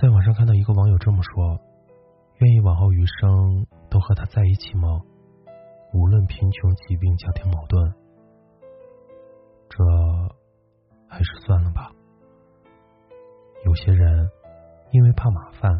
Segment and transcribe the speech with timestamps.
[0.00, 1.71] 在网上看到一个网友这么说。
[2.42, 4.88] 愿意往后余生都和他在一起吗？
[5.94, 7.94] 无论贫穷、疾病、家庭矛盾，
[9.68, 9.84] 这
[11.06, 11.92] 还是算了吧。
[13.64, 14.28] 有些人
[14.90, 15.70] 因为怕麻烦，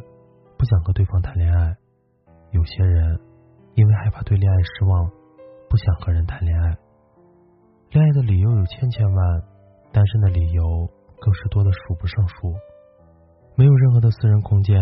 [0.56, 1.74] 不想和对方谈恋爱；
[2.52, 3.18] 有些人
[3.74, 5.10] 因为害怕对恋爱失望，
[5.68, 6.78] 不想和人谈恋爱。
[7.90, 9.42] 恋爱的理由有千千万，
[9.92, 12.54] 单身的理由更是多的数不胜数。
[13.56, 14.78] 没有任何的私人空间。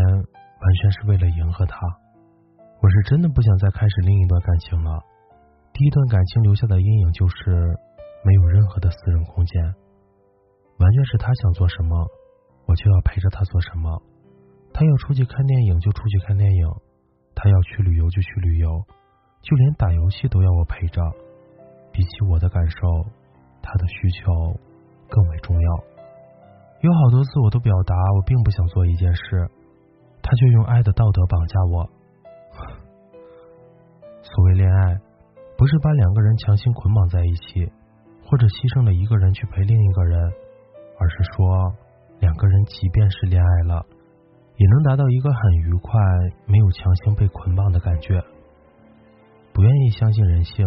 [0.61, 1.78] 完全是为了迎合他，
[2.83, 5.00] 我是真的不想再开始另一段感情了。
[5.72, 7.50] 第一段感情留下的阴影就是
[8.25, 9.64] 没有任何的私人空间，
[10.78, 11.97] 完全是他想做什么，
[12.67, 14.02] 我就要陪着他做什么。
[14.72, 16.67] 他要出去看电影就出去看电影，
[17.34, 18.69] 他要去旅游就去旅游，
[19.41, 21.00] 就连打游戏都要我陪着。
[21.91, 22.77] 比起我的感受，
[23.62, 24.30] 他的需求
[25.08, 25.84] 更为重要。
[26.83, 29.50] 有好多次我都表达我并不想做一件事。
[30.31, 31.91] 他就用爱的道德绑架我。
[34.23, 34.95] 所谓恋爱，
[35.59, 37.67] 不是把两个人强行捆绑在一起，
[38.23, 40.23] 或者牺牲了一个人去陪另一个人，
[41.01, 41.74] 而是说
[42.20, 43.85] 两个人即便是恋爱了，
[44.55, 45.98] 也能达到一个很愉快、
[46.47, 48.23] 没有强行被捆绑的感觉。
[49.52, 50.64] 不愿意相信人性，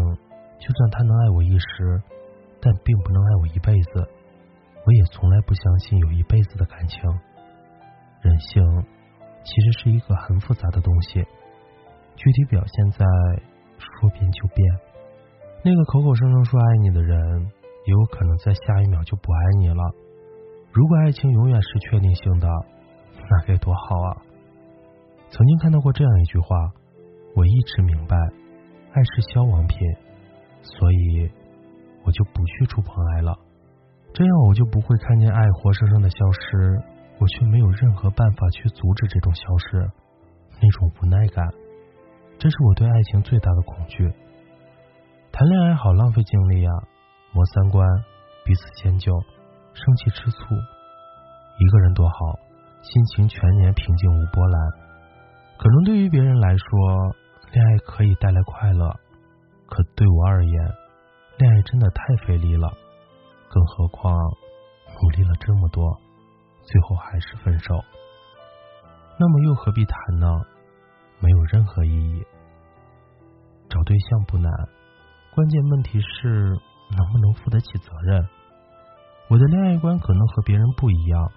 [0.59, 2.03] 就算他能爱我一时，
[2.59, 4.11] 但并不能爱我一辈子。
[4.83, 6.99] 我也从来不相信有一辈子的感情。
[8.19, 8.83] 人性。
[9.43, 11.23] 其实是一个很复杂的东西，
[12.15, 13.05] 具体表现在
[13.77, 14.57] 说变就变。
[15.63, 17.41] 那个口口声声说爱你的人，
[17.85, 19.83] 也有可能在下一秒就不爱你了。
[20.71, 22.47] 如果爱情永远是确定性的，
[23.29, 24.17] 那该多好啊！
[25.29, 26.55] 曾经看到过这样一句话，
[27.35, 28.15] 我一直明白，
[28.93, 29.77] 爱是消亡品，
[30.61, 31.29] 所以
[32.03, 33.37] 我就不去触碰爱了，
[34.13, 36.83] 这样我就不会看见爱活生生的消失。
[37.23, 39.89] 我却没有任何办法去阻止这种消失，
[40.61, 41.47] 那种无奈感，
[42.37, 44.11] 这是我对爱情最大的恐惧。
[45.31, 46.69] 谈恋爱好浪费精力呀，
[47.31, 47.87] 磨三观，
[48.43, 49.09] 彼此迁就，
[49.73, 50.53] 生气吃醋。
[51.59, 52.15] 一个人多好，
[52.81, 54.59] 心情全年平静无波澜。
[55.57, 57.15] 可能对于别人来说，
[57.53, 58.89] 恋爱可以带来快乐，
[59.69, 60.53] 可对我而言，
[61.37, 62.69] 恋爱真的太费力了。
[63.49, 64.13] 更何况
[65.01, 66.02] 努力了这么多。
[66.65, 67.83] 最后还是分手，
[69.19, 70.27] 那么又何必谈呢？
[71.19, 72.23] 没有任何意义。
[73.69, 74.51] 找对象不难，
[75.33, 78.27] 关键问题是能不能负得起责任。
[79.29, 81.31] 我的恋爱观可能和别人不一样，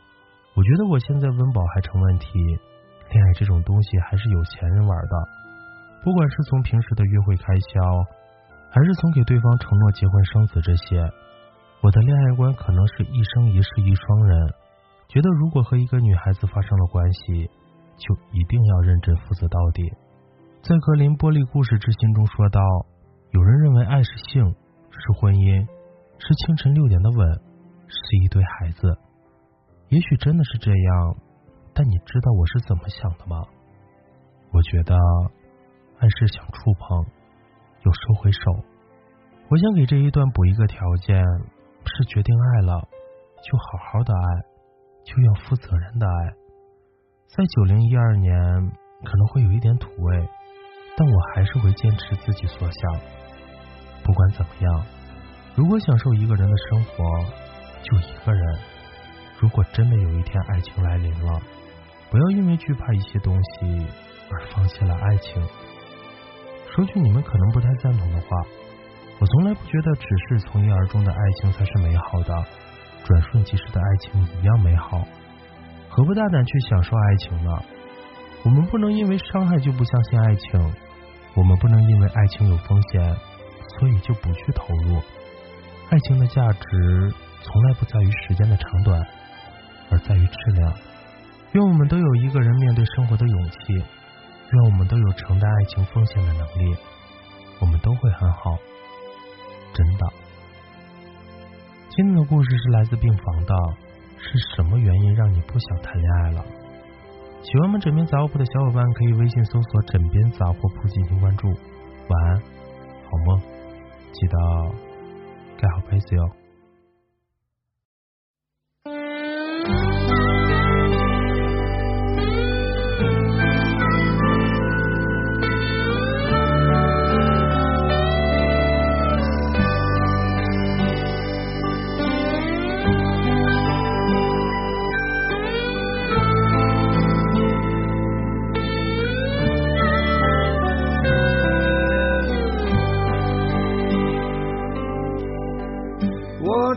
[0.54, 2.28] 我觉得我现在温饱还成问题，
[3.10, 5.14] 恋爱这种东西还是有钱人玩的。
[6.02, 7.80] 不管是从平时的约会开销，
[8.70, 11.00] 还是从给对方承诺结婚生子这些，
[11.80, 14.54] 我的恋爱观可能是一生一世一双人。
[15.08, 17.50] 觉得如果和一个女孩子发生了关系，
[17.96, 19.88] 就一定要认真负责到底。
[20.62, 22.60] 在格林玻璃故事之心中说道
[23.30, 24.44] ：“有人认为爱是性，
[24.90, 25.64] 是婚姻，
[26.18, 27.40] 是清晨六点的吻，
[27.86, 28.98] 是一对孩子。
[29.88, 31.16] 也许真的是这样，
[31.72, 33.40] 但你知道我是怎么想的吗？
[34.50, 34.98] 我觉得
[35.98, 37.06] 爱是想触碰，
[37.84, 38.40] 又收回手。
[39.48, 41.22] 我想给这一段补一个条件：
[41.86, 42.82] 是决定爱了，
[43.46, 44.28] 就好好的爱。”
[45.06, 46.34] 就要负责任的爱，
[47.28, 48.34] 在九零一二年
[49.04, 50.28] 可能会有一点土味，
[50.96, 53.00] 但我还是会坚持自己所想。
[54.02, 54.86] 不管怎么样，
[55.54, 57.04] 如果享受一个人的生活，
[57.82, 58.58] 就一个人。
[59.38, 61.40] 如果真的有一天爱情来临了，
[62.10, 63.86] 不要因为惧怕一些东西
[64.28, 65.40] 而放弃了爱情。
[66.74, 68.26] 说句你们可能不太赞同的话，
[69.20, 72.34] 我从来不觉得只是从一而终的爱情才是美好的。
[73.06, 75.06] 转瞬即逝的爱情一样美好，
[75.88, 77.62] 何不大胆去享受爱情呢？
[78.42, 80.74] 我们不能因为伤害就不相信爱情，
[81.34, 83.16] 我们不能因为爱情有风险，
[83.78, 85.00] 所以就不去投入。
[85.90, 89.00] 爱情的价值从来不在于时间的长短，
[89.88, 90.74] 而在于质量。
[91.52, 96.76] 愿我们都有一个人面对生活的勇气，愿我们都有承担爱情风险的能力，
[97.60, 98.58] 我们都会很好，
[99.72, 100.25] 真的。
[101.96, 103.54] 今天的故事是来自病房的，
[104.18, 106.44] 是什么原因让你不想谈恋爱了？
[107.40, 111.48] 喜欢我们枕边杂货铺的小伙伴可以微信搜索“枕边杂货铺”进行关注。
[111.48, 113.40] 晚安，好梦，
[114.12, 114.36] 记得
[115.56, 116.45] 盖好被子哟。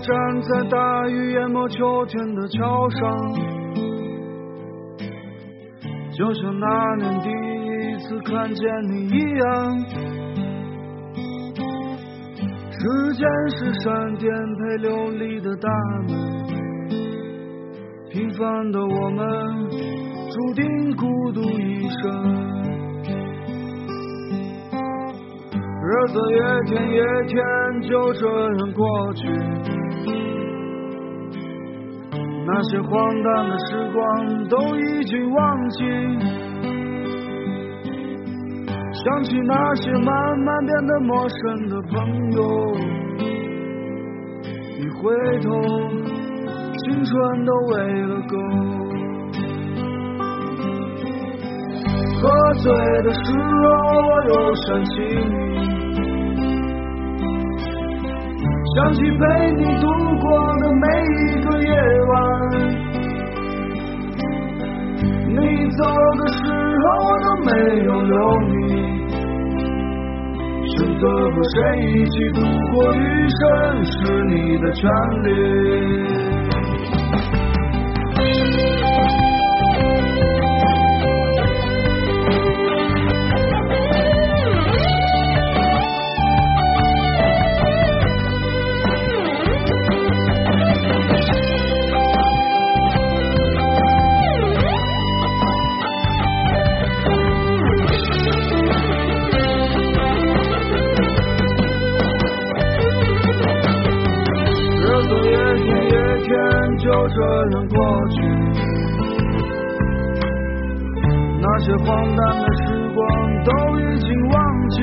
[0.10, 3.00] 站在大雨淹没秋天的桥上，
[6.18, 9.80] 就像那年第一次看见你一样。
[12.72, 13.22] 时间
[13.52, 15.70] 是闪电陪流离的大
[16.08, 16.18] 门，
[18.10, 19.70] 平凡的我们
[20.32, 22.04] 注定孤独一生。
[25.82, 26.36] 日子一
[26.68, 26.98] 天一
[27.28, 27.38] 天
[27.82, 29.79] 就这样过去。
[32.52, 32.90] 那些荒
[33.22, 35.86] 诞的时光都已经忘记，
[38.92, 42.42] 想起那些慢慢变得陌生的朋友，
[44.80, 45.00] 一回
[45.42, 45.48] 头，
[46.80, 48.36] 青春都喂了狗。
[52.20, 52.74] 喝醉
[53.04, 53.70] 的时候，
[54.10, 55.79] 我又想起你，
[58.76, 59.88] 想起陪你度
[60.20, 60.26] 过
[60.60, 60.86] 的每
[61.16, 61.70] 一个夜
[62.10, 62.14] 晚。
[65.28, 65.38] 你
[65.72, 65.80] 走
[66.18, 66.38] 的时
[66.80, 67.50] 候，我都没
[67.84, 68.14] 有留
[68.48, 68.54] 你。
[70.68, 72.38] 选择和谁一起度
[72.72, 73.00] 过余
[73.30, 73.42] 生，
[73.86, 73.92] 是
[74.26, 74.82] 你的权
[75.24, 75.28] 利。
[106.80, 107.20] 就这
[107.52, 107.78] 样过
[108.10, 108.16] 去，
[111.42, 112.64] 那些荒诞的时
[112.96, 112.98] 光
[113.44, 114.38] 都已经忘
[114.70, 114.78] 记。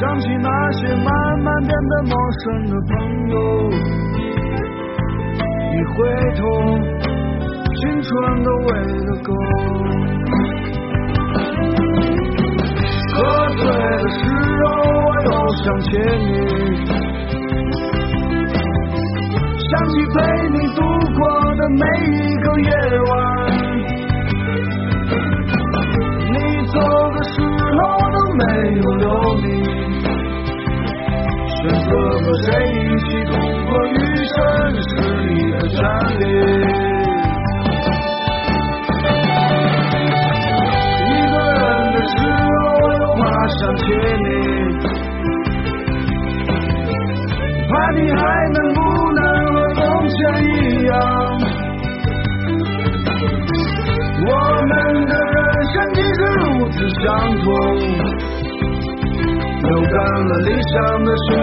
[0.00, 1.08] 想起那些慢
[1.44, 2.90] 慢变得陌生的朋
[3.30, 3.36] 友，
[5.70, 5.94] 一回
[6.34, 6.42] 头，
[7.76, 8.10] 青春
[8.42, 8.68] 都喂
[9.06, 9.28] 了狗。
[13.14, 13.16] 喝
[13.56, 14.18] 醉的时
[14.66, 14.70] 候，
[15.06, 15.28] 我又
[15.62, 15.88] 想起
[16.18, 16.91] 你。
[19.92, 20.16] 起陪
[20.48, 20.80] 你度
[21.18, 21.20] 过
[21.54, 22.70] 的每一个夜
[23.10, 23.12] 晚，
[26.32, 26.34] 你
[26.72, 26.74] 走
[27.12, 27.34] 的时
[27.76, 27.78] 候
[28.10, 28.42] 都没
[28.80, 29.06] 有留
[29.42, 29.46] 你，
[31.48, 33.30] 选择和谁一起度
[33.68, 33.92] 过余
[34.24, 34.34] 生
[34.80, 35.76] 是你的权
[36.20, 36.22] 利。
[41.04, 42.12] 一个人的时
[42.56, 42.60] 候
[42.98, 43.82] 又怕想起
[44.24, 44.26] 你，
[47.68, 48.20] 怕你还
[59.92, 61.36] 流干了理想的雪，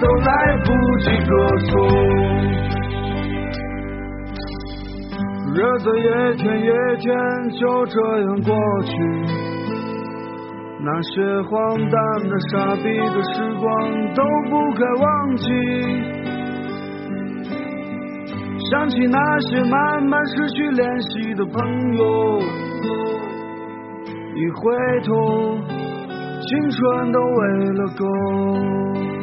[0.00, 0.30] 都来
[0.64, 0.68] 不
[1.00, 1.74] 及歌颂。
[5.54, 6.02] 日子一
[6.36, 6.70] 天一
[7.00, 7.08] 天
[7.58, 8.92] 就这样过去，
[10.84, 13.64] 那些荒诞的、傻逼的时光
[14.14, 15.44] 都不该忘记。
[18.70, 22.38] 想起那些慢慢失去联系的朋友，
[24.34, 25.58] 一回头，
[26.46, 29.15] 青春都喂了狗。